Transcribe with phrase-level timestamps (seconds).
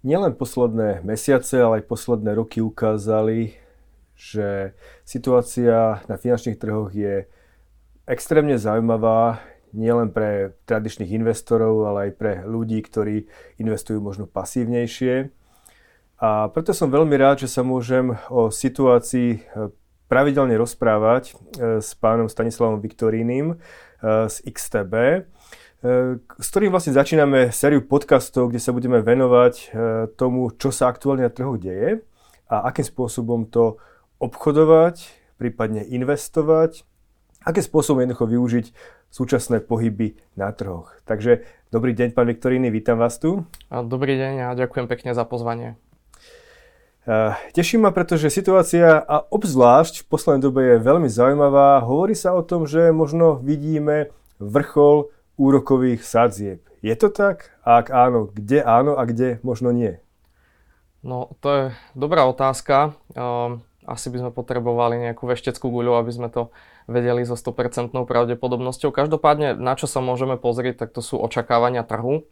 [0.00, 3.60] Nielen posledné mesiace, ale aj posledné roky ukázali,
[4.16, 4.72] že
[5.04, 7.28] situácia na finančných trhoch je
[8.08, 9.44] extrémne zaujímavá
[9.76, 13.28] nielen pre tradičných investorov, ale aj pre ľudí, ktorí
[13.60, 15.30] investujú možno pasívnejšie.
[16.20, 19.38] A preto som veľmi rád, že sa môžem o situácii e,
[20.04, 21.34] pravidelne rozprávať e,
[21.80, 23.56] s pánom Stanislavom Viktorínim e,
[24.28, 25.24] z XTB
[25.80, 29.64] s ktorým vlastne začíname sériu podcastov, kde sa budeme venovať e,
[30.12, 32.04] tomu, čo sa aktuálne na trhu deje
[32.52, 33.80] a akým spôsobom to
[34.20, 35.08] obchodovať,
[35.40, 36.84] prípadne investovať,
[37.48, 38.66] akým spôsobom jednoducho využiť
[39.08, 40.92] súčasné pohyby na trhoch.
[41.08, 43.48] Takže dobrý deň, pán Viktoríny, vítam vás tu.
[43.72, 45.80] Dobrý deň a ďakujem pekne za pozvanie.
[47.08, 51.80] E, Teší ma, pretože situácia a obzvlášť v poslednej dobe je veľmi zaujímavá.
[51.88, 55.08] Hovorí sa o tom, že možno vidíme vrchol
[55.40, 56.60] úrokových sadzieb.
[56.84, 57.56] Je to tak?
[57.64, 59.96] A ak áno, kde áno a kde možno nie?
[61.00, 61.64] No, to je
[61.96, 62.92] dobrá otázka.
[63.16, 66.52] Um, asi by sme potrebovali nejakú vešteckú guľu, aby sme to
[66.84, 68.92] vedeli so 100% pravdepodobnosťou.
[68.92, 72.28] Každopádne, na čo sa môžeme pozrieť, tak to sú očakávania trhu.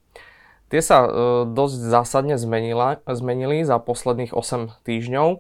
[0.68, 1.08] Tie sa e,
[1.48, 5.38] dosť zásadne zmenila, zmenili za posledných 8 týždňov, e,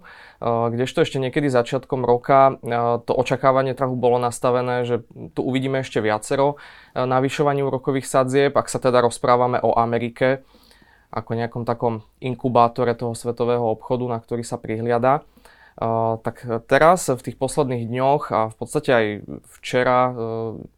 [0.72, 2.72] kdežto ešte niekedy začiatkom roka e,
[3.04, 5.04] to očakávanie trhu bolo nastavené, že
[5.36, 6.56] tu uvidíme ešte viacero
[6.96, 10.48] navyšovaní úrokových sadzieb, ak sa teda rozprávame o Amerike
[11.12, 15.24] ako nejakom takom inkubátore toho svetového obchodu, na ktorý sa prihliada
[16.26, 19.06] tak teraz v tých posledných dňoch a v podstate aj
[19.62, 20.12] včera e,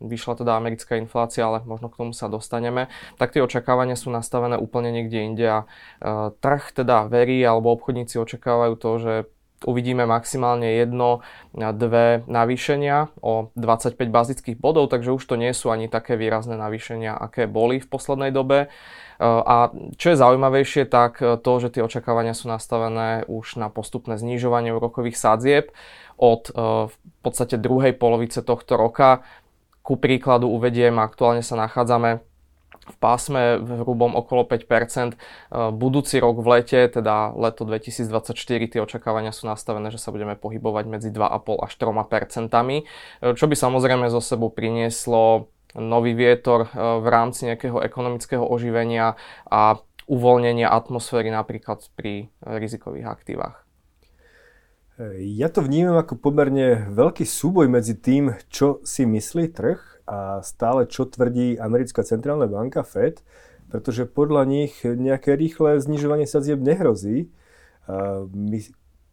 [0.04, 4.60] vyšla teda americká inflácia, ale možno k tomu sa dostaneme, tak tie očakávania sú nastavené
[4.60, 5.66] úplne niekde inde a e,
[6.36, 9.14] trh teda verí alebo obchodníci očakávajú to, že
[9.66, 11.20] uvidíme maximálne jedno,
[11.52, 17.16] dve navýšenia o 25 bazických bodov, takže už to nie sú ani také výrazné navýšenia,
[17.16, 18.72] aké boli v poslednej dobe.
[19.20, 19.68] A
[20.00, 25.20] čo je zaujímavejšie, tak to, že tie očakávania sú nastavené už na postupné znižovanie úrokových
[25.20, 25.76] sadzieb
[26.16, 26.52] od e,
[26.88, 29.20] v podstate druhej polovice tohto roka.
[29.84, 32.29] Ku príkladu uvediem, aktuálne sa nachádzame
[32.90, 35.14] v pásme v hrubom okolo 5%.
[35.14, 35.16] E,
[35.70, 38.34] budúci rok v lete, teda leto 2024,
[38.66, 42.82] tie očakávania sú nastavené, že sa budeme pohybovať medzi 2,5 až 3%, e,
[43.38, 45.48] čo by samozrejme zo sebou prinieslo
[45.78, 49.14] nový vietor eh, v rámci nejakého ekonomického oživenia
[49.46, 49.78] a
[50.10, 53.62] uvoľnenia atmosféry napríklad pri eh, rizikových aktívach.
[55.16, 60.90] Ja to vnímam ako pomerne veľký súboj medzi tým, čo si myslí trh a stále
[60.90, 63.22] čo tvrdí americká centrálna banka Fed,
[63.70, 67.30] pretože podľa nich nejaké rýchle znižovanie sadzieb nehrozí.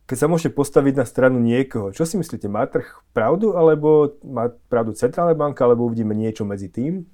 [0.08, 4.50] Keď sa môžete postaviť na stranu niekoho, čo si myslíte, má trh pravdu, alebo má
[4.72, 7.06] pravdu centrálna banka, alebo uvidíme niečo medzi tým?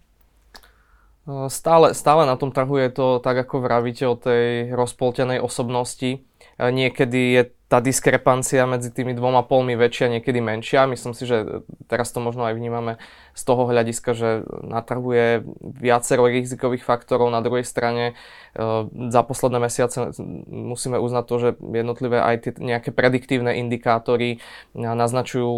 [1.51, 6.23] Stále, stále na tom trhu je to tak, ako vravíte o tej rozpoltenej osobnosti.
[6.59, 10.85] Niekedy je tá diskrepancia medzi tými dvoma polmi väčšia, niekedy menšia.
[10.85, 13.01] Myslím si, že teraz to možno aj vnímame
[13.33, 15.41] z toho hľadiska, že na trhu je
[15.81, 17.33] viacero rizikových faktorov.
[17.33, 18.65] Na druhej strane e,
[19.09, 20.13] za posledné mesiace
[20.53, 24.37] musíme uznať to, že jednotlivé aj tie nejaké prediktívne indikátory
[24.77, 25.51] naznačujú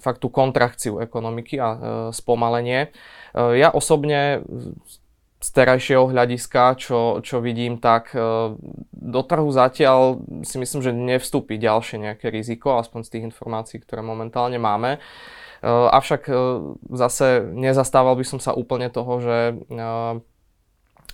[0.00, 1.78] fakt tú kontrakciu ekonomiky a e,
[2.16, 2.88] spomalenie.
[3.36, 4.40] E, ja osobne
[5.38, 8.18] z terajšieho hľadiska, čo, čo vidím, tak e,
[8.90, 14.02] do trhu zatiaľ si myslím, že nevstúpi ďalšie nejaké riziko, aspoň z tých informácií, ktoré
[14.02, 14.98] momentálne máme.
[14.98, 15.00] E,
[15.70, 16.34] avšak e,
[16.90, 19.36] zase nezastával by som sa úplne toho, že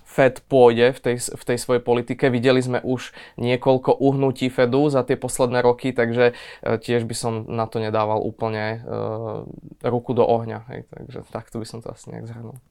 [0.08, 2.30] Fed pôjde v tej, v tej svojej politike.
[2.30, 7.66] Videli sme už niekoľko uhnutí Fedu za tie posledné roky, takže tiež by som na
[7.66, 8.78] to nedával úplne
[9.82, 10.70] ruku do ohňa.
[10.70, 12.62] Hej, takže takto by som to asi nejak zhrnul.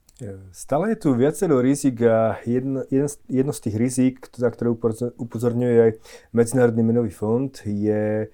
[0.54, 4.70] Stále je tu viacero rizik a jedno, jedno, jedno z tých rizik, na ktoré
[5.18, 5.90] upozorňuje aj
[6.30, 8.26] Medzinárodný menový fond, je e,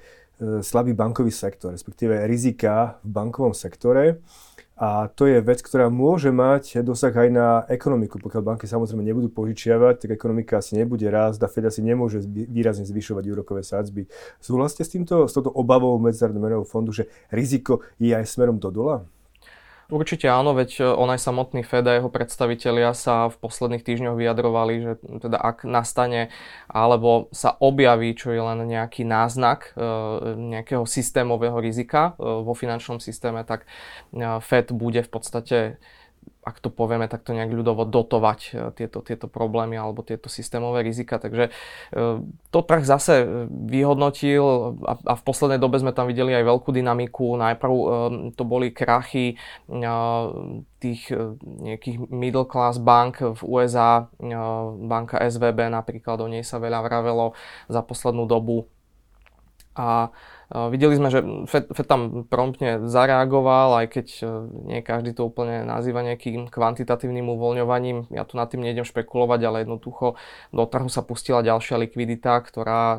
[0.60, 4.20] slabý bankový sektor, respektíve rizika v bankovom sektore.
[4.76, 8.20] A to je vec, ktorá môže mať dosah aj na ekonomiku.
[8.20, 12.84] Pokiaľ banky samozrejme nebudú požičiavať, tak ekonomika asi nebude rásť a Fed asi nemôže výrazne
[12.84, 14.04] zvyšovať úrokové sádzby.
[14.40, 18.68] Súhlasíte s, týmto, s touto obavou Medzinárodného menového fondu, že riziko je aj smerom do
[18.68, 19.04] dola?
[19.90, 24.14] Určite áno, veď e, on aj samotný Fed a jeho predstavitelia sa v posledných týždňoch
[24.14, 26.30] vyjadrovali, že teda ak nastane
[26.70, 29.82] alebo sa objaví, čo je len nejaký náznak e,
[30.54, 33.66] nejakého systémového rizika e, vo finančnom systéme, tak
[34.46, 35.58] Fed bude v podstate
[36.40, 41.20] ak to povieme takto nejak ľudovo, dotovať e, tieto, tieto problémy alebo tieto systémové rizika.
[41.20, 41.50] Takže e,
[42.48, 47.36] to trh zase vyhodnotil a, a v poslednej dobe sme tam videli aj veľkú dynamiku.
[47.36, 47.84] Najprv e,
[48.34, 49.36] to boli krachy
[50.80, 51.12] tých
[51.44, 54.08] nejakých middle class bank v USA,
[54.80, 57.36] banka SVB napríklad, o nej sa veľa vravelo
[57.68, 58.64] za poslednú dobu.
[59.74, 60.10] A
[60.50, 64.22] Videli sme, že FED, FED tam promptne zareagoval, aj keď e,
[64.66, 68.10] nie každý to úplne nazýva nejakým kvantitatívnym uvoľňovaním.
[68.10, 70.18] Ja tu nad tým nejdem špekulovať, ale jednoducho
[70.50, 72.98] do trhu sa pustila ďalšia likvidita, ktorá e,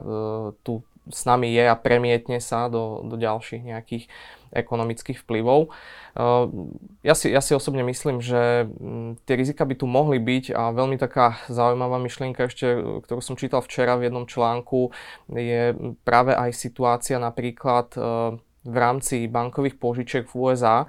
[0.63, 0.79] tu
[1.11, 4.07] s nami je a premietne sa do, do ďalších nejakých
[4.51, 5.71] ekonomických vplyvov.
[6.15, 10.51] Ehm, ja si, ja si osobne myslím, že mm, tie rizika by tu mohli byť
[10.51, 12.67] a veľmi taká zaujímavá myšlienka ešte,
[13.07, 14.91] ktorú som čítal včera v jednom článku,
[15.31, 15.71] je
[16.03, 20.85] práve aj situácia napríklad ehm, v rámci bankových požičiek v USA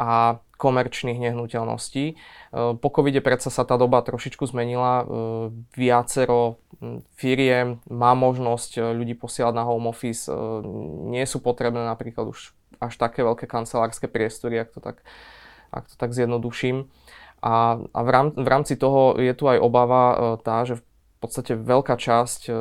[0.00, 2.16] a komerčných nehnuteľností.
[2.16, 5.04] Ehm, po covide predsa sa tá doba trošičku zmenila.
[5.76, 10.32] Viacero mm, firiem má možnosť ľudí posielať na home office.
[11.12, 15.06] Nie sú potrebné napríklad už až také veľké kancelárske priestory, ak to tak,
[15.70, 16.90] ak to tak zjednoduším.
[17.42, 20.84] A, a v, rám, v rámci toho je tu aj obava e, tá, že v
[21.18, 22.52] podstate veľká časť, e,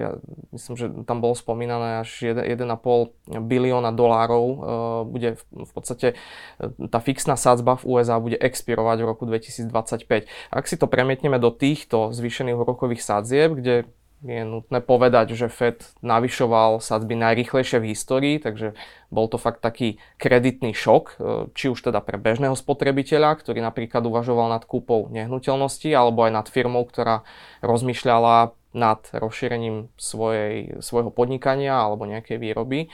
[0.00, 0.10] ja
[0.56, 4.56] myslím, že tam bolo spomínané až 1,5 bilióna dolárov, e,
[5.04, 6.16] bude v podstate
[6.88, 10.24] tá fixná sadzba v USA bude expirovať v roku 2025.
[10.48, 13.84] Ak si to premietneme do týchto zvýšených úrokových sadzieb, kde
[14.22, 18.78] je nutné povedať, že Fed navyšoval sadzby najrychlejšie v histórii, takže
[19.10, 21.14] bol to fakt taký kreditný šok, e,
[21.58, 26.46] či už teda pre bežného spotrebiteľa, ktorý napríklad uvažoval nad kúpou nehnuteľnosti, alebo aj nad
[26.46, 27.26] firmou, ktorá
[27.66, 32.88] rozmýšľala nad rozšírením svojej, svojho podnikania alebo nejakej výroby.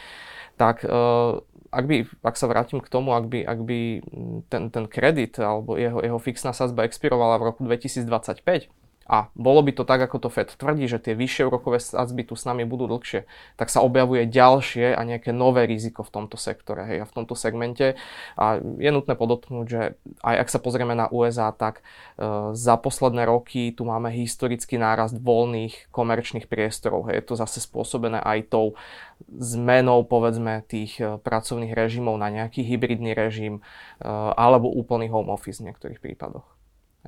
[0.59, 0.89] Tak e,
[1.69, 3.81] ak, by, ak sa vrátim k tomu, ak by, ak by
[4.49, 8.78] ten, ten kredit alebo jeho, jeho fixná sadzba expirovala v roku 2025,
[9.09, 12.37] a bolo by to tak, ako to Fed tvrdí, že tie vyššie úrokové sadzby tu
[12.37, 13.25] s nami budú dlhšie,
[13.57, 17.33] tak sa objavuje ďalšie a nejaké nové riziko v tomto sektore hej, a v tomto
[17.33, 17.97] segmente.
[18.37, 23.25] A je nutné podotknúť, že aj ak sa pozrieme na USA, tak e, za posledné
[23.25, 27.09] roky tu máme historický nárast voľných komerčných priestorov.
[27.09, 27.25] Hej.
[27.25, 28.77] Je to zase spôsobené aj tou
[29.41, 33.65] zmenou povedzme tých e, pracovných režimov na nejaký hybridný režim
[33.99, 34.07] e,
[34.37, 36.58] alebo úplný home office v niektorých prípadoch.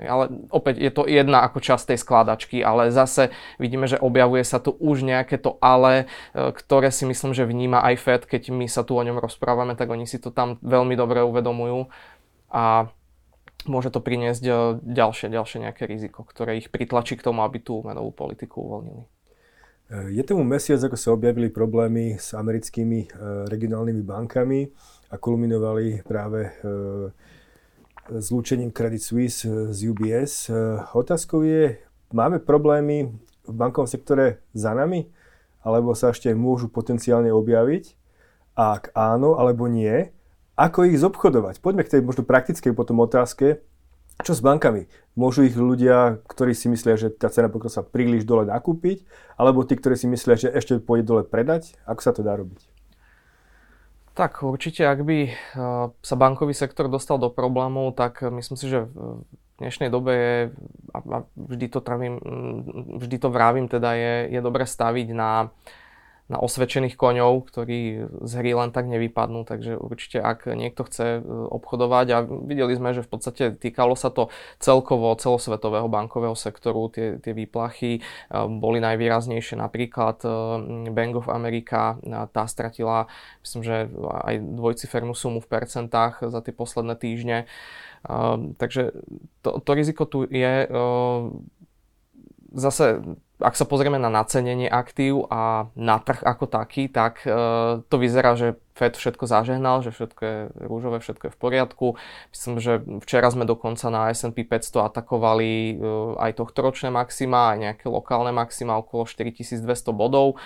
[0.06, 4.62] Ale opäť je to jedna ako časť tej skladačky, ale zase vidíme, že objavuje sa
[4.62, 8.70] tu už nejaké to ale, e, ktoré si myslím, že vníma aj Fed, keď my
[8.70, 11.90] sa tu o ňom rozprávame, tak oni si to tam veľmi dobre uvedomujú
[12.50, 12.88] a
[13.68, 17.84] môže to priniesť e, ďalšie, ďalšie nejaké riziko, ktoré ich pritlačí k tomu, aby tú
[17.84, 19.02] menovú politiku uvoľnili.
[19.02, 19.08] E,
[20.16, 23.12] je tomu mesiac, ako sa objavili problémy s americkými
[23.50, 24.60] regionálnymi bankami
[25.10, 26.46] a kulminovali práve
[28.18, 30.50] zlúčením Credit Suisse z UBS.
[30.90, 31.78] Otázkou je,
[32.10, 33.14] máme problémy
[33.46, 35.06] v bankovom sektore za nami?
[35.62, 37.94] Alebo sa ešte môžu potenciálne objaviť?
[38.58, 40.10] Ak áno alebo nie,
[40.58, 41.62] ako ich zobchodovať?
[41.62, 43.62] Poďme k tej možno praktickej potom otázke.
[44.20, 44.84] Čo s bankami?
[45.16, 49.08] Môžu ich ľudia, ktorí si myslia, že tá cena pokrosa príliš dole nakúpiť?
[49.40, 51.72] Alebo tí, ktorí si myslia, že ešte pôjde dole predať?
[51.88, 52.79] Ako sa to dá robiť?
[54.20, 55.32] Tak určite, ak by eh,
[55.88, 59.24] sa bankový sektor dostal do problémov, tak myslím si, že v
[59.56, 60.36] dnešnej dobe je,
[60.92, 62.20] a vždy to, travím,
[63.00, 65.48] vždy to vravím, teda je, je dobre staviť na
[66.30, 71.20] na osvedčených koňov, ktorí z hry len tak nevypadnú, takže určite ak niekto chce e,
[71.26, 74.30] obchodovať a videli sme, že v podstate týkalo sa to
[74.62, 78.00] celkovo celosvetového bankového sektoru, tie, tie výplachy e,
[78.46, 80.30] boli najvýraznejšie, napríklad e,
[80.94, 81.98] Bank of America,
[82.30, 83.10] tá stratila
[83.42, 87.50] myslím, že aj dvojcifernú sumu v percentách za tie posledné týždne,
[88.56, 88.94] takže
[89.44, 90.68] to, to riziko tu je
[92.54, 93.02] zase
[93.40, 97.32] ak sa pozrieme na nacenenie aktív a na trh ako taký, tak e,
[97.80, 100.38] to vyzerá, že Fed všetko zažehnal, že všetko je
[100.68, 101.86] rúžové, všetko je v poriadku.
[102.32, 105.74] Myslím, že včera sme dokonca na S&P 500 atakovali e,
[106.20, 109.64] aj tohto ročné maxima, aj nejaké lokálne maxima okolo 4200
[109.96, 110.36] bodov,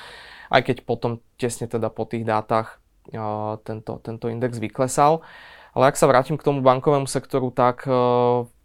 [0.54, 2.78] aj keď potom tesne teda po tých dátach
[3.10, 3.18] e,
[3.66, 5.26] tento, tento index vyklesal.
[5.74, 7.90] Ale ak sa vrátim k tomu bankovému sektoru, tak e,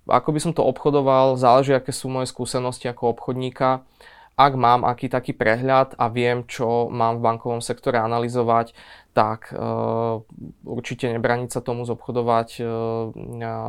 [0.10, 3.88] ako by som to obchodoval, záleží, aké sú moje skúsenosti ako obchodníka
[4.40, 8.72] ak mám aký taký prehľad a viem, čo mám v bankovom sektore analyzovať,
[9.12, 10.24] tak uh,
[10.64, 12.72] určite nebraniť sa tomu zobchodovať uh,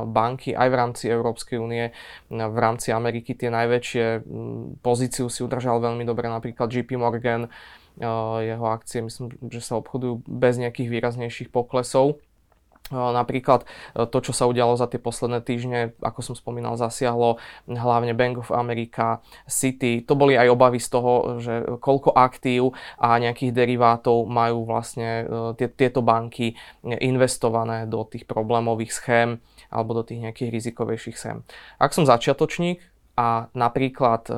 [0.07, 1.91] banky aj v rámci Európskej únie.
[2.31, 4.23] V rámci Ameriky tie najväčšie
[4.79, 7.51] pozíciu si udržal veľmi dobre napríklad JP Morgan.
[7.99, 12.23] Uh, jeho akcie myslím, že sa obchodujú bez nejakých výraznejších poklesov.
[12.91, 17.39] Napríklad to, čo sa udialo za tie posledné týždne, ako som spomínal, zasiahlo
[17.71, 20.03] hlavne Bank of America, City.
[20.11, 25.23] To boli aj obavy z toho, že koľko aktív a nejakých derivátov majú vlastne
[25.79, 29.39] tieto banky investované do tých problémových schém
[29.71, 31.47] alebo do tých nejakých rizikovejších schém.
[31.79, 32.83] Ak som začiatočník,
[33.21, 34.35] a napríklad e,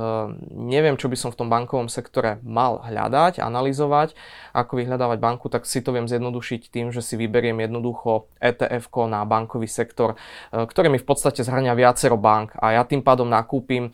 [0.59, 4.19] neviem, čo by som v tom bankovom sektore mal hľadať, analyzovať,
[4.51, 9.23] ako vyhľadávať banku, tak si to viem zjednodušiť tým, že si vyberiem jednoducho ETF na
[9.23, 10.19] bankový sektor,
[10.51, 13.91] e, ktorý mi v podstate zhrania viacero bank a ja tým pádom nakúpim e,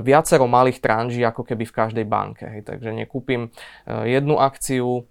[0.00, 2.48] viacero malých tranží ako keby v každej banke.
[2.64, 3.52] Takže nekúpim
[3.86, 5.04] jednu akciu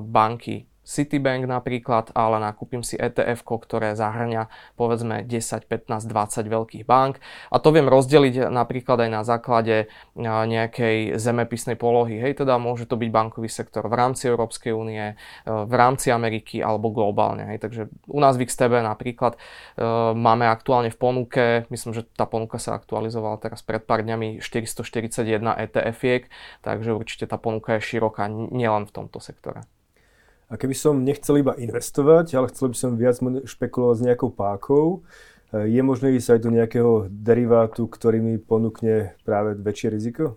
[0.00, 7.16] banky Citibank napríklad, ale nakúpim si ETF, ktoré zahrňa povedzme 10, 15, 20 veľkých bank
[7.48, 9.88] a to viem rozdeliť napríklad aj na základe
[10.20, 12.20] nejakej zemepisnej polohy.
[12.20, 16.60] Hej, teda môže to byť bankový sektor v rámci Európskej únie, e, v rámci Ameriky
[16.60, 17.48] alebo globálne.
[17.48, 17.64] Hej.
[17.64, 17.82] Takže
[18.12, 19.38] u nás v XTB napríklad e,
[20.12, 25.24] máme aktuálne v ponuke, myslím, že tá ponuka sa aktualizovala teraz pred pár dňami 441
[25.40, 26.28] ETF-iek,
[26.60, 29.64] takže určite tá ponuka je široká nielen v tomto sektore.
[30.52, 33.16] A keby som nechcel iba investovať, ale chcel by som viac
[33.48, 35.00] špekulovať s nejakou pákou,
[35.48, 40.36] e, je možné ísť aj do nejakého derivátu, ktorý mi ponúkne práve väčšie riziko?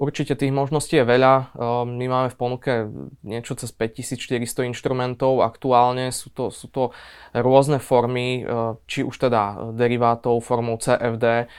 [0.00, 1.34] Určite tých možností je veľa.
[1.36, 1.44] E,
[1.92, 2.72] my máme v ponuke
[3.20, 5.44] niečo cez 5400 inštrumentov.
[5.44, 6.96] Aktuálne sú to, sú to
[7.36, 11.52] rôzne formy, e, či už teda derivátov formou CFD,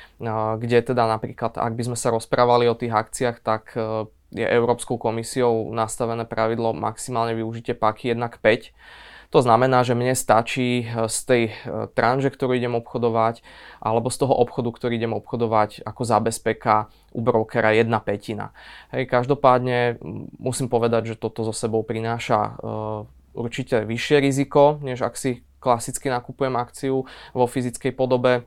[0.58, 3.78] kde teda napríklad, ak by sme sa rozprávali o tých akciách, tak
[4.30, 8.38] je Európskou komisiou nastavené pravidlo maximálne využite páky 1 k
[8.74, 9.30] 5.
[9.30, 11.54] To znamená, že mne stačí eh, z tej eh,
[11.94, 13.46] tranže, ktorú idem obchodovať,
[13.78, 18.54] alebo z toho obchodu, ktorý idem obchodovať ako zabezpeka u brokera jedna petina.
[18.94, 20.02] Hej, každopádne
[20.38, 23.02] musím povedať, že toto so sebou prináša uh,
[23.34, 28.46] určite vyššie riziko, než ak si klasicky nakupujem akciu vo fyzickej podobe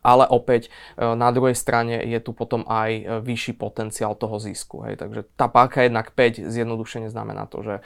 [0.00, 4.86] ale opäť e, na druhej strane je tu potom aj e, vyšší potenciál toho zisku.
[4.88, 5.02] Hej.
[5.02, 7.82] Takže tá páka jednak 5 zjednodušene znamená to, že e,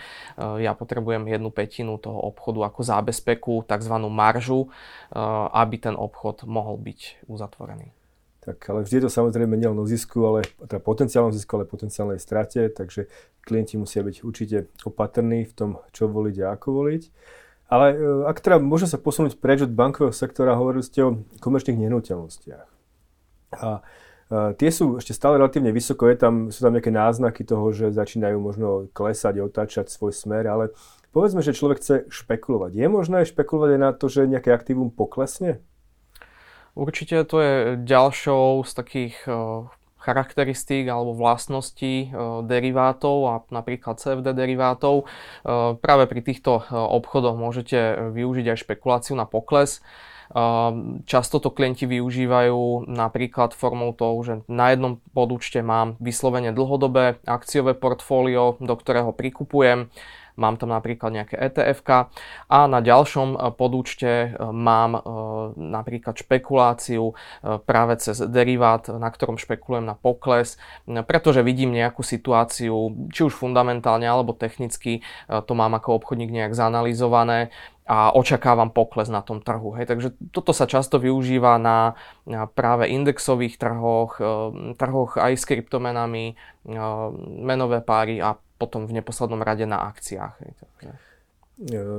[0.63, 3.95] ja potrebujem jednu petinu toho obchodu ako zábezpeku, tzv.
[4.09, 4.71] maržu,
[5.55, 7.95] aby ten obchod mohol byť uzatvorený.
[8.45, 12.21] Tak ale vždy je to samozrejme nielen o zisku, ale teda potenciálnom zisku, ale potenciálnej
[12.21, 13.09] strate, takže
[13.41, 17.03] klienti musia byť určite opatrní v tom, čo voliť a ako voliť.
[17.69, 17.97] Ale e,
[18.29, 22.69] ak teda môžem sa posunúť preč od bankového sektora, hovorili ste o komerčných nehnuteľnostiach.
[23.57, 23.81] A e,
[24.61, 28.37] tie sú ešte stále relatívne vysoko, je tam, sú tam nejaké náznaky toho, že začínajú
[28.37, 30.65] možno klesať, otáčať svoj smer, ale
[31.17, 32.77] povedzme, že človek chce špekulovať.
[32.77, 35.65] Je možné špekulovať aj na to, že nejaké aktívum poklesne?
[36.75, 39.33] Určite to je ďalšou z takých e,
[40.05, 45.03] charakteristík alebo vlastností e, derivátov a napríklad CFD derivátov.
[45.03, 45.05] E,
[45.81, 49.81] práve pri týchto e, obchodoch môžete využiť aj špekuláciu na pokles.
[51.05, 57.77] Často to klienti využívajú napríklad formou toho, že na jednom podúčte mám vyslovene dlhodobé akciové
[57.77, 59.93] portfólio, do ktorého prikupujem
[60.35, 65.01] mám tam napríklad nejaké etf a na ďalšom e, podúčte e, mám e,
[65.55, 67.15] napríklad špekuláciu
[67.67, 74.07] práve cez derivát, na ktorom špekulujem na pokles, pretože vidím nejakú situáciu, či už fundamentálne
[74.07, 77.53] alebo technicky, to mám ako obchodník nejak zanalizované
[77.85, 79.77] a očakávam pokles na tom trhu.
[79.77, 79.93] Hej.
[79.93, 84.17] Takže toto sa často využíva na, na práve indexových trhoch,
[84.81, 86.35] trhoch aj s kryptomenami,
[87.45, 90.41] menové páry a potom v neposlednom rade na akciách.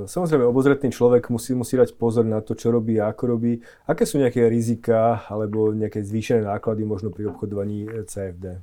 [0.10, 3.62] Samozrejme, obozretný človek musí, musí dať pozor na to, čo robí a ako robí.
[3.88, 8.60] Aké sú nejaké rizika alebo nejaké zvýšené náklady možno pri obchodovaní CFD?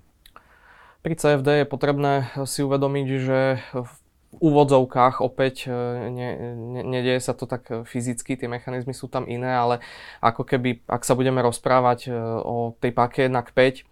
[1.00, 3.38] Pri CFD je potrebné si uvedomiť, že
[3.73, 3.92] v
[4.37, 5.73] úvodzovkách opäť e,
[6.09, 9.85] ne, ne, nedieje sa to tak fyzicky, tie mechanizmy sú tam iné, ale
[10.25, 13.91] ako keby, ak sa budeme rozprávať e, o tej páke 1 k 5,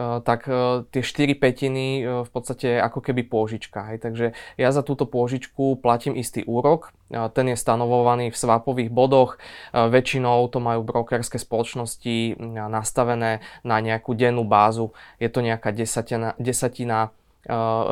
[0.00, 3.92] tak eh, tie 4 petiny eh, v podstate ako keby pôžička.
[3.92, 3.98] Hej.
[4.00, 4.26] Takže
[4.56, 9.34] ja za túto pôžičku platím istý úrok, ten je stanovovaný v swapových bodoch,
[9.74, 12.38] väčšinou to majú brokerské spoločnosti
[12.70, 17.10] nastavené na nejakú dennú bázu, je to nejaká desatina, desatina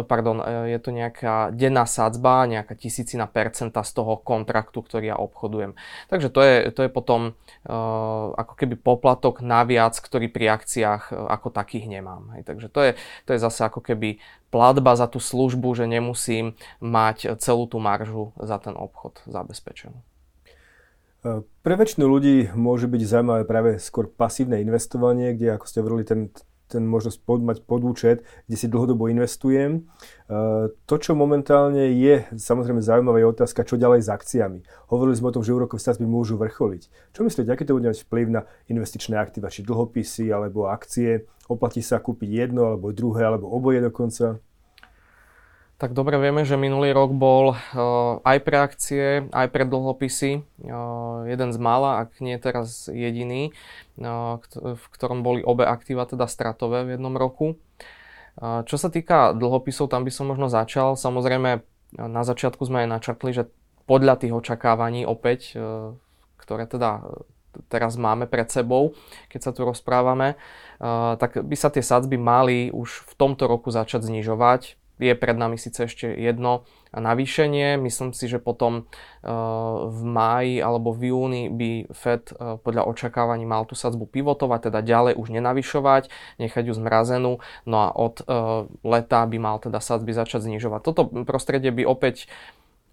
[0.05, 5.17] pardon, eh, je to nejaká denná sadzba, nejaká tisícina percenta z toho kontraktu, ktorý ja
[5.17, 5.73] obchodujem.
[6.13, 11.49] Takže to je, to je potom uh, ako keby poplatok naviac, ktorý pri akciách ako
[11.49, 12.45] takých nemám.
[12.45, 12.91] Takže to je,
[13.25, 14.21] to je zase ako keby
[14.53, 16.53] platba za tú službu, že nemusím
[16.85, 19.97] mať celú tú maržu za ten obchod zabezpečenú.
[21.27, 26.21] Pre väčšinu ľudí môže byť zaujímavé práve skôr pasívne investovanie, kde, ako ste hovorili, ten
[26.69, 29.89] ten možnosť pod, mať podúčet, kde si dlhodobo investujem.
[30.29, 34.61] Uh, to, čo momentálne je, samozrejme zaujímavá je otázka, čo ďalej s akciami.
[34.93, 37.17] Hovorili sme o tom, že úrokové sadzby môžu vrcholiť.
[37.17, 41.25] Čo myslíte, aký to bude mať vplyv na investičné aktíva, či dlhopisy alebo akcie?
[41.49, 44.37] Oplatí sa kúpiť jedno alebo druhé alebo oboje dokonca?
[45.79, 51.23] Tak dobre vieme, že minulý rok bol uh, aj pre akcie, aj pre dlhopisy uh,
[51.31, 53.55] jeden z mála, ak nie teraz jediný,
[54.03, 54.43] uh,
[54.75, 57.55] v ktorom boli obe aktíva teda stratové v jednom roku.
[58.39, 60.95] Čo sa týka dlhopisov, tam by som možno začal.
[60.95, 61.59] Samozrejme,
[61.99, 63.51] na začiatku sme aj načrtli, že
[63.91, 65.59] podľa tých očakávaní opäť,
[66.39, 67.03] ktoré teda
[67.67, 68.95] teraz máme pred sebou,
[69.27, 70.39] keď sa tu rozprávame,
[71.19, 75.57] tak by sa tie sadzby mali už v tomto roku začať znižovať je pred nami
[75.57, 77.79] síce ešte jedno navýšenie.
[77.79, 79.31] Myslím si, že potom eh,
[79.87, 84.81] v máji alebo v júni by Fed eh, podľa očakávaní mal tú sadzbu pivotovať, teda
[84.83, 86.11] ďalej už nenavyšovať,
[86.43, 87.33] nechať ju zmrazenú,
[87.69, 88.25] no a od eh,
[88.83, 90.81] leta by mal teda sadzby začať znižovať.
[90.83, 92.27] Toto prostredie by opäť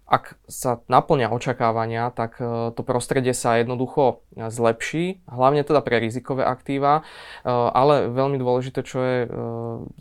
[0.06, 5.98] ak sa naplňa očakávania, tak e, to prostredie sa jednoducho e, zlepší, hlavne teda pre
[5.98, 9.18] rizikové aktíva, e, ale veľmi dôležité, čo je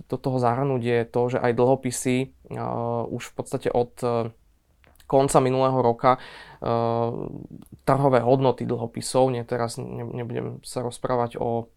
[0.05, 2.17] do toho zahrnúť, je to, že aj dlhopisy
[3.09, 3.97] už v podstate od
[5.09, 6.21] konca minulého roka
[7.85, 11.69] trhové hodnoty dlhopisov, nie teraz nebudem sa rozprávať o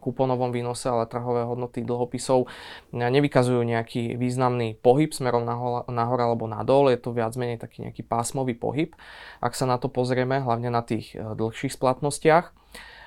[0.00, 2.48] kuponovom výnose, ale trhové hodnoty dlhopisov
[2.92, 5.44] nevykazujú nejaký významný pohyb smerom
[5.88, 8.96] nahor, alebo nadol, je to viac menej taký nejaký pásmový pohyb,
[9.44, 12.52] ak sa na to pozrieme, hlavne na tých e, dlhších splatnostiach.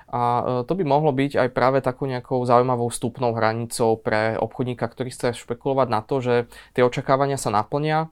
[0.09, 4.85] A e, to by mohlo byť aj práve takou nejakou zaujímavou vstupnou hranicou pre obchodníka,
[4.89, 6.35] ktorý chce špekulovať na to, že
[6.73, 8.09] tie očakávania sa naplnia,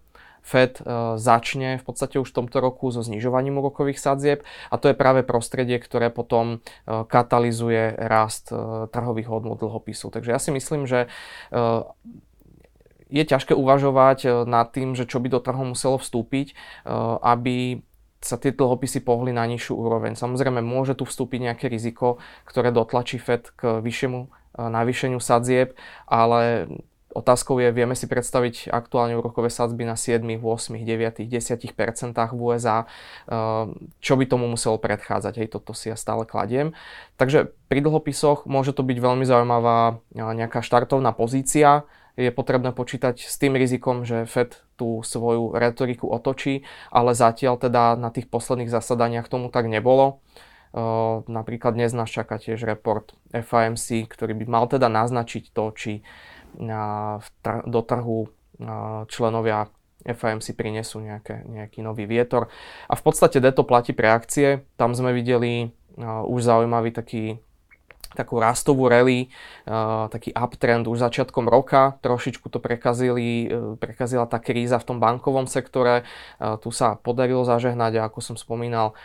[0.48, 0.84] Fed e,
[1.20, 5.28] začne v podstate už v tomto roku so znižovaním úrokových sadzieb a to je práve
[5.28, 10.08] prostredie, ktoré potom e, katalizuje rast e, trhových hodnot dlhopisu.
[10.08, 11.12] Takže ja si myslím, že
[13.08, 16.56] je ťažké uvažovať nad tým, že čo by do trhu muselo vstúpiť,
[17.24, 17.80] aby
[18.20, 20.20] sa tie dlhopisy pohli na nižšiu úroveň.
[20.20, 24.28] Samozrejme, môže tu vstúpiť nejaké riziko, ktoré dotlačí Fed k vyššiemu
[24.60, 26.68] navýšeniu sadzieb, ale
[27.18, 32.86] Otázkou je, vieme si predstaviť aktuálne úrokové sadzby na 7, 8, 9, 10 v USA,
[33.98, 36.78] čo by tomu muselo predchádzať, hej, toto si ja stále kladiem.
[37.18, 43.38] Takže pri dlhopisoch môže to byť veľmi zaujímavá nejaká štartovná pozícia, je potrebné počítať s
[43.38, 49.30] tým rizikom, že Fed tú svoju retoriku otočí, ale zatiaľ teda na tých posledných zasadaniach
[49.30, 50.22] tomu tak nebolo.
[51.26, 56.06] Napríklad dnes nás čaká tiež report FAMC, ktorý by mal teda naznačiť to, či
[57.66, 58.28] do trhu
[59.08, 59.70] členovia
[60.08, 62.50] FAM si prinesú nejaké, nejaký nový vietor.
[62.90, 64.66] A v podstate to platí pre akcie.
[64.80, 65.70] Tam sme videli
[66.02, 67.38] už zaujímavý taký
[68.18, 69.30] takú rastovú rally,
[69.70, 72.02] uh, taký uptrend už začiatkom roka.
[72.02, 76.08] Trošičku to prekazili, uh, prekazila tá kríza v tom bankovom sektore.
[76.42, 78.98] Uh, tu sa podarilo zažehnať a ako som spomínal,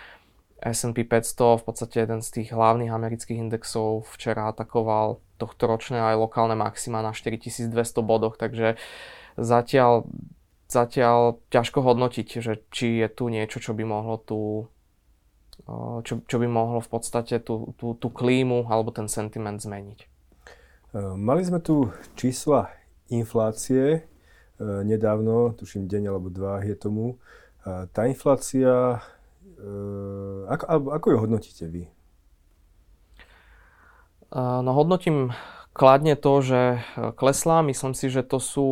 [0.63, 6.17] S&P 500, v podstate jeden z tých hlavných amerických indexov včera atakoval tohto ročné aj
[6.23, 7.75] lokálne maxima na 4200
[8.07, 8.79] bodoch, takže
[9.35, 10.07] zatiaľ,
[10.71, 14.71] zatiaľ ťažko hodnotiť, že či je tu niečo, čo by mohlo tu
[16.03, 19.99] čo, čo by mohlo v podstate tú, tú, tú klímu alebo ten sentiment zmeniť.
[20.03, 20.07] E,
[21.15, 22.73] mali sme tu čísla
[23.13, 24.01] inflácie e,
[24.59, 27.07] nedávno, tuším deň alebo dva je tomu.
[27.63, 28.99] E, tá inflácia,
[30.51, 31.87] ako, ako ju hodnotíte vy?
[34.33, 35.37] No hodnotím
[35.77, 36.79] kladne to, že e,
[37.13, 37.61] klesla.
[37.61, 38.69] Myslím si, že to sú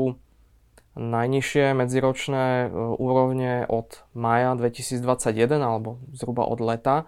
[0.96, 7.04] najnižšie medziročné e, úrovne od maja 2021 alebo zhruba od leta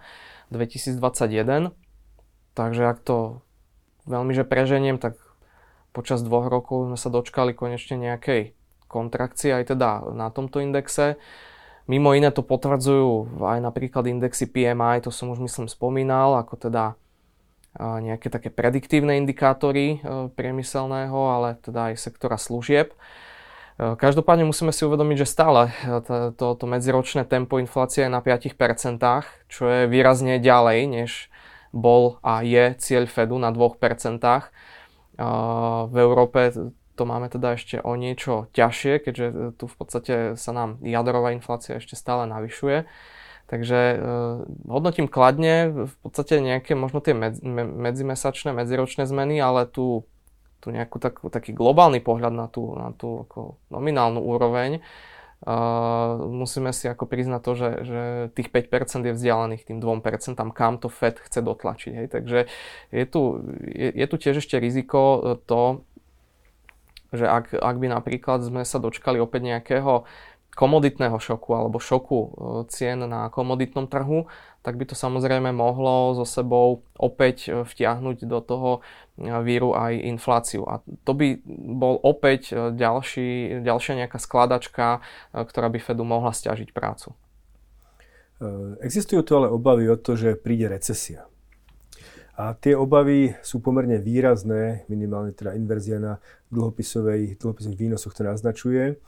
[0.53, 1.73] 2021.
[2.53, 3.41] Takže ak to
[4.05, 5.17] veľmi že preženiem, tak
[5.97, 8.53] počas dvoch rokov sme sa dočkali konečne nejakej
[8.85, 11.17] kontrakcie aj teda na tomto indexe.
[11.89, 16.95] Mimo iné to potvrdzujú aj napríklad indexy PMI, to som už myslím spomínal, ako teda
[17.81, 22.93] nejaké také prediktívne indikátory e, priemyselného, ale teda aj sektora služieb.
[22.93, 22.97] E,
[23.97, 26.05] každopádne musíme si uvedomiť, že stále e,
[26.37, 29.01] to, to medziročné tempo inflácie je na 5%,
[29.49, 31.11] čo je výrazne ďalej, než
[31.73, 33.73] bol a je cieľ Fedu na 2%.
[35.89, 36.53] V Európe
[36.97, 41.81] to máme teda ešte o niečo ťažšie, keďže tu v podstate sa nám jadrová inflácia
[41.81, 42.85] ešte stále navyšuje.
[43.53, 50.09] Takže uh, hodnotím kladne, v podstate nejaké možno tie medzi, medzimesačné, medziročné zmeny, ale tu,
[50.65, 54.81] tu nejakú takú, taký globálny pohľad na tú, na tú ako nominálnu úroveň
[55.43, 58.01] Uh, musíme si ako priznať to, že, že
[58.39, 61.93] tých 5% je vzdialených tým 2%, kam to Fed chce dotlačiť.
[61.99, 62.07] Hej.
[62.15, 62.39] Takže
[62.95, 65.83] je tu, je, je tu tiež ešte riziko to,
[67.11, 70.09] že ak, ak by napríklad sme sa dočkali opäť nejakého
[70.53, 72.29] komoditného šoku alebo šoku e,
[72.69, 74.29] cien na komoditnom trhu,
[74.61, 78.71] tak by to samozrejme mohlo so sebou opäť e, vtiahnuť do toho
[79.17, 80.69] e, víru aj infláciu.
[80.69, 81.41] A to by
[81.73, 85.01] bol opäť ďalší, ďalšia nejaká skladačka,
[85.33, 87.17] ktorá by Fedu mohla stiažiť prácu.
[88.83, 91.31] Existujú tu ale obavy o to, že príde recesia.
[92.35, 96.19] A tie obavy sú pomerne výrazné, minimálne teda inverzia na
[96.51, 97.39] dlhopisových
[97.79, 98.99] výnosoch to naznačuje.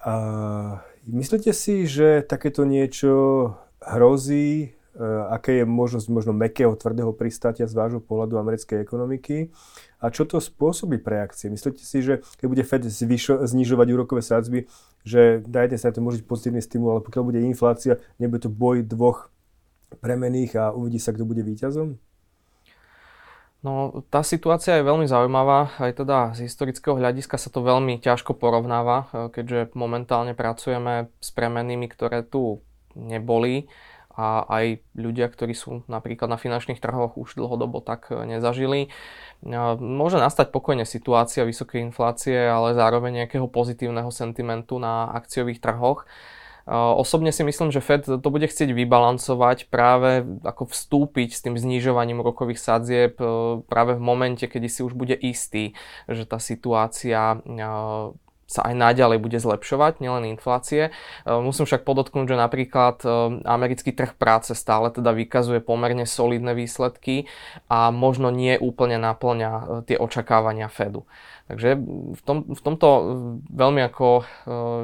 [0.00, 0.14] A
[1.04, 3.12] myslíte si, že takéto niečo
[3.84, 9.52] hrozí, e, aké je možnosť možno mekého, tvrdého pristátia z vášho pohľadu americkej ekonomiky
[10.00, 11.52] a čo to spôsobí pre akcie?
[11.52, 14.64] Myslíte si, že keď bude Fed zvyšo, znižovať úrokové sádzby,
[15.04, 18.50] že na jednej strane to môže byť pozitívny stimul, ale pokiaľ bude inflácia, nebude to
[18.52, 19.28] boj dvoch
[20.00, 22.00] premených a uvidí sa, kto bude víťazom?
[23.60, 28.32] No, tá situácia je veľmi zaujímavá, aj teda z historického hľadiska sa to veľmi ťažko
[28.32, 32.64] porovnáva, e, keďže momentálne pracujeme s premenými, ktoré tu
[32.96, 33.68] neboli
[34.16, 38.88] a aj ľudia, ktorí sú napríklad na finančných trhoch už dlhodobo tak e, nezažili.
[38.88, 38.88] E,
[39.76, 46.08] môže nastať pokojne situácia vysokej inflácie, ale zároveň nejakého pozitívneho sentimentu na akciových trhoch.
[46.68, 52.20] Osobne si myslím, že Fed to bude chcieť vybalancovať práve ako vstúpiť s tým znižovaním
[52.20, 53.24] rokových sadzieb e,
[53.64, 55.72] práve v momente, kedy si už bude istý,
[56.06, 57.60] že tá situácia e,
[58.50, 60.90] sa aj naďalej bude zlepšovať, nielen inflácie.
[60.90, 62.96] E, musím však podotknúť, že napríklad
[63.46, 67.30] americký trh práce stále teda vykazuje pomerne solidné výsledky
[67.70, 71.06] a možno nie úplne naplňa tie očakávania Fedu.
[71.50, 71.78] Takže
[72.14, 72.88] v, tom, v tomto
[73.50, 74.22] veľmi ako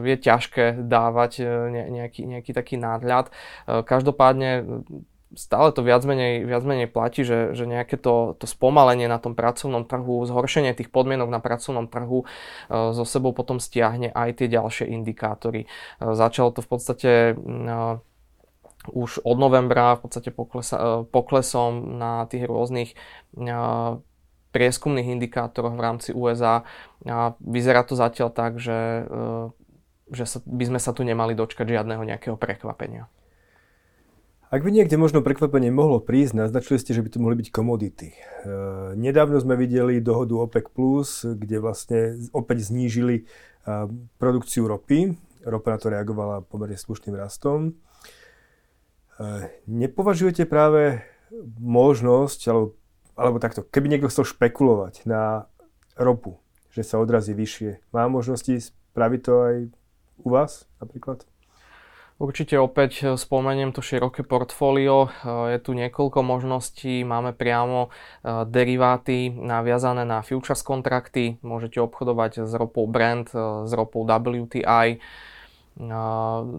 [0.03, 3.31] je ťažké dávať nejaký, nejaký taký náhľad.
[3.67, 4.83] Každopádne
[5.35, 9.35] stále to viac menej, viac menej platí, že, že nejaké to, to spomalenie na tom
[9.35, 12.23] pracovnom trhu, zhoršenie tých podmienok na pracovnom trhu
[12.71, 15.67] so sebou potom stiahne aj tie ďalšie indikátory.
[15.99, 17.11] Začalo to v podstate
[18.87, 22.95] už od novembra v podstate poklesa, poklesom na tých rôznych
[24.57, 26.65] prieskumných indikátoroch v rámci USA
[27.45, 29.23] vyzerá to zatiaľ tak, že, e,
[30.17, 33.05] že sa, by sme sa tu nemali dočkať žiadneho nejakého prekvapenia.
[34.47, 38.15] Ak by niekde možno prekvapenie mohlo prísť, naznačili ste, že by to mohli byť komodity.
[38.15, 38.17] E,
[38.95, 40.71] nedávno sme videli dohodu OPEC+,
[41.35, 43.25] kde vlastne opäť znížili e,
[44.23, 45.19] produkciu ropy.
[45.43, 47.75] Ropa na to reagovala pomerne slušným rastom.
[49.19, 51.03] E, nepovažujete práve
[51.59, 52.79] možnosť, alebo
[53.17, 55.49] alebo takto, keby niekto chcel špekulovať na
[55.97, 56.37] ropu,
[56.69, 59.57] že sa odrazí vyššie, má možnosti spraviť to aj
[60.21, 61.25] u vás napríklad?
[62.17, 65.13] Určite opäť spomeniem to široké portfólio.
[65.53, 67.05] Je tu niekoľko možností.
[67.05, 71.37] Máme priamo e, deriváty naviazané na futures kontrakty.
[71.45, 74.97] Môžete obchodovať s ropou Brent, e, s ropou WTI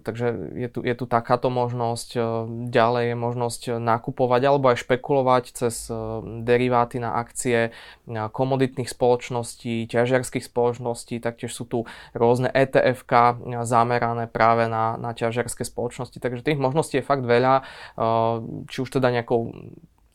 [0.05, 2.09] takže je tu, je tu takáto možnosť.
[2.13, 2.21] E,
[2.69, 5.97] ďalej je možnosť nakupovať alebo aj špekulovať cez e,
[6.45, 7.73] deriváty na akcie
[8.05, 11.79] komoditných spoločností, ťažiarských spoločností, taktiež sú tu
[12.13, 13.01] rôzne etf
[13.65, 16.21] zamerané práve na, na ťažiarské spoločnosti.
[16.21, 17.65] Takže tých možností je fakt veľa,
[17.97, 18.09] e,
[18.69, 19.49] či už teda nejakou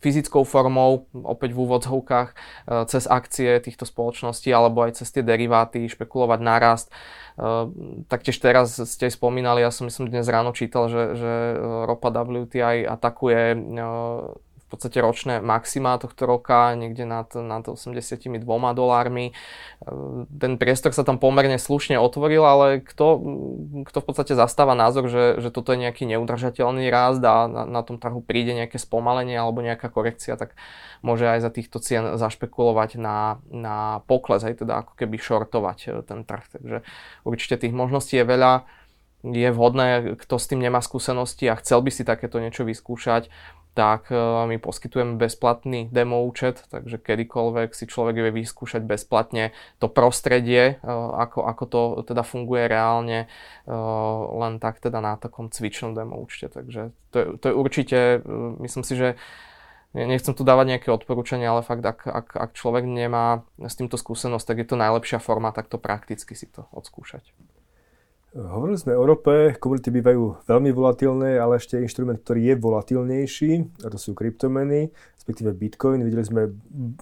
[0.03, 2.35] fyzickou formou, opäť v úvodzovkách, e,
[2.91, 6.87] cez akcie týchto spoločností alebo aj cez tie deriváty, špekulovať narast.
[6.91, 6.93] E,
[8.11, 11.33] taktiež teraz ste spomínali, ja som myslím dnes ráno čítal, že, že
[11.87, 13.59] ropa WTI atakuje e,
[14.73, 18.41] podstate ročné maxima tohto roka, niekde nad, nad 82
[18.73, 19.37] dolármi.
[20.29, 23.07] Ten priestor sa tam pomerne slušne otvoril, ale kto,
[23.85, 27.81] kto v podstate zastáva názor, že, že toto je nejaký neudržateľný rast a na, na
[27.85, 30.57] tom trhu príde nejaké spomalenie alebo nejaká korekcia, tak
[31.05, 35.89] môže aj za týchto cien zašpekulovať na, na pokles, aj teda ako keby shortovať e,
[36.07, 36.47] ten trh.
[36.55, 36.79] Takže
[37.27, 38.65] určite tých možností je veľa
[39.23, 43.31] je vhodné, kto s tým nemá skúsenosti a chcel by si takéto niečo vyskúšať,
[43.73, 49.89] tak e, my poskytujeme bezplatný demo účet, takže kedykoľvek si človek vie vyskúšať bezplatne to
[49.89, 53.27] prostredie, e, ako, ako to teda funguje reálne,
[53.65, 53.75] e,
[54.37, 56.53] len tak teda na takom cvičnom demo účte.
[56.53, 57.99] Takže to je, to je určite,
[58.61, 59.09] myslím si, že
[59.97, 64.45] nechcem tu dávať nejaké odporúčania, ale fakt, ak, ak, ak človek nemá s týmto skúsenosť,
[64.53, 67.25] tak je to najlepšia forma takto prakticky si to odskúšať.
[68.33, 73.53] Hovorili sme o rope, komodity bývajú veľmi volatilné, ale ešte inštrument, ktorý je volatilnejší,
[73.85, 74.88] a to sú kryptomeny,
[75.21, 76.01] respektíve Bitcoin.
[76.01, 76.49] Videli sme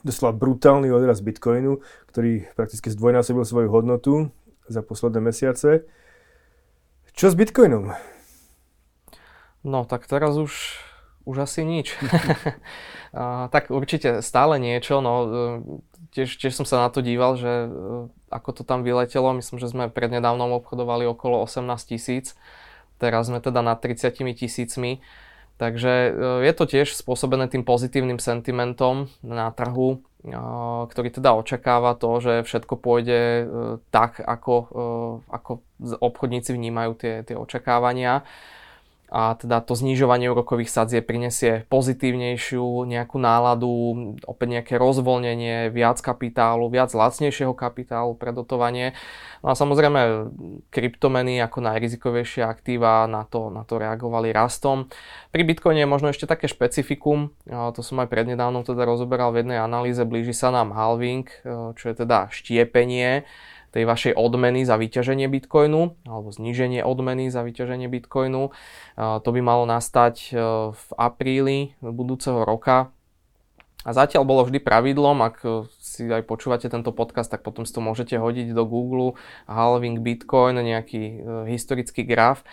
[0.03, 1.79] doslova brutálny odraz Bitcoinu,
[2.11, 4.35] ktorý prakticky zdvojnásobil svoju hodnotu
[4.67, 5.87] za posledné mesiace.
[7.15, 7.95] Čo s Bitcoinom?
[9.63, 10.83] No tak teraz už,
[11.31, 11.95] už asi nič.
[13.15, 14.99] a, tak určite stále niečo.
[14.99, 15.15] No,
[16.15, 17.69] tiež, tiež som sa na to díval, že e,
[18.31, 19.31] ako to tam vyletelo.
[19.35, 22.35] Myslím, že sme prednedávnom obchodovali okolo 18 tisíc.
[23.01, 25.01] Teraz sme teda nad 30 tisícmi.
[25.57, 26.11] Takže e,
[26.47, 30.39] je to tiež spôsobené tým pozitívnym sentimentom na trhu, e,
[30.91, 33.21] ktorý teda očakáva to, že všetko pôjde
[33.95, 34.55] tak, ako,
[35.31, 35.51] ako
[36.03, 38.27] obchodníci vnímajú tie, tie očakávania
[39.11, 43.71] a teda to znižovanie úrokových sadzie prinesie pozitívnejšiu nejakú náladu,
[44.23, 48.95] opäť nejaké rozvoľnenie, viac kapitálu, viac lacnejšieho kapitálu pre dotovanie.
[49.43, 50.31] No a samozrejme
[50.71, 54.87] kryptomeny ako najrizikovejšie aktíva na to, na to reagovali rastom.
[55.35, 59.59] Pri Bitcoine je možno ešte také špecifikum, to som aj prednedávnom teda rozoberal v jednej
[59.59, 61.27] analýze, blíži sa nám halving,
[61.75, 63.27] čo je teda štiepenie
[63.71, 68.51] tej vašej odmeny za vyťaženie bitcoinu alebo zníženie odmeny za vyťaženie bitcoinu.
[68.99, 70.31] To by malo nastať e,
[70.75, 72.91] v apríli budúceho roka.
[73.81, 75.41] A zatiaľ bolo vždy pravidlom, ak
[75.81, 79.17] si aj počúvate tento podcast, tak potom si to môžete hodiť do Google
[79.49, 81.15] halving bitcoin, nejaký e,
[81.49, 82.45] historický graf.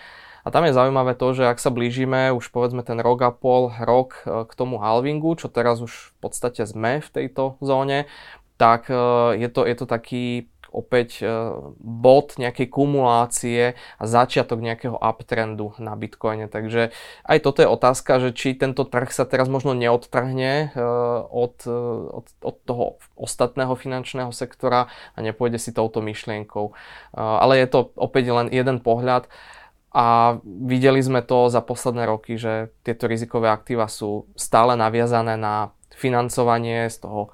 [0.47, 3.75] A tam je zaujímavé to, že ak sa blížime už povedzme ten rok a pol,
[3.75, 8.08] rok e, k tomu halvingu, čo teraz už v podstate sme v tejto zóne,
[8.58, 8.89] tak
[9.38, 11.25] je to, je to taký opäť e,
[11.80, 16.51] bod nejakej kumulácie a začiatok nejakého uptrendu na Bitcoine.
[16.51, 16.91] Takže
[17.23, 20.84] aj toto je otázka, že či tento trh sa teraz možno neodtrhne e,
[21.32, 21.80] od, e,
[22.12, 26.71] od, od toho ostatného finančného sektora a nepôjde si touto myšlienkou.
[27.17, 29.25] Ale je to opäť len jeden pohľad.
[29.97, 35.73] A videli sme to za posledné roky, že tieto rizikové aktíva sú stále naviazané na
[35.89, 37.34] financovanie z toho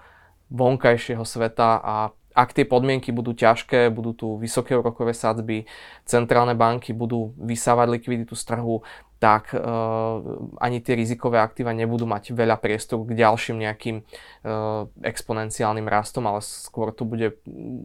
[0.54, 1.96] vonkajšieho sveta a
[2.34, 5.70] ak tie podmienky budú ťažké, budú tu vysoké úrokové sadzby,
[6.04, 8.82] centrálne banky budú vysávať likviditu z trhu,
[9.24, 10.20] tak uh,
[10.60, 16.44] ani tie rizikové aktíva nebudú mať veľa priestoru k ďalším nejakým uh, exponenciálnym rastom, ale
[16.44, 17.40] skôr tu bude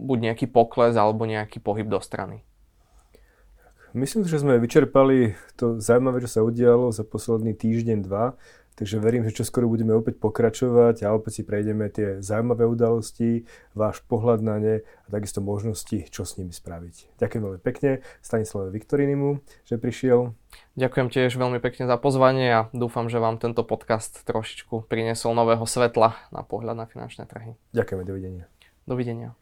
[0.09, 2.43] buď nejaký pokles alebo nejaký pohyb do strany.
[3.97, 8.37] Myslím, že sme vyčerpali to zaujímavé, čo sa udialo za posledný týždeň, dva.
[8.79, 13.43] Takže verím, že čoskoro budeme opäť pokračovať a opäť si prejdeme tie zaujímavé udalosti,
[13.75, 17.19] váš pohľad na ne a takisto možnosti, čo s nimi spraviť.
[17.19, 20.31] Ďakujem veľmi pekne Stanislave Viktorinimu, že prišiel.
[20.79, 25.67] Ďakujem tiež veľmi pekne za pozvanie a dúfam, že vám tento podcast trošičku priniesol nového
[25.67, 27.59] svetla na pohľad na finančné trhy.
[27.75, 28.45] Ďakujeme, dovidenia.
[28.87, 29.39] Dovidenia.